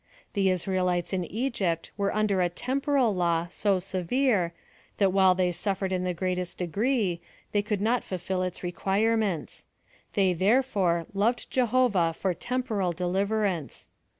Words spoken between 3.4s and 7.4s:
so se vere, that while they suffered in the greatest degree,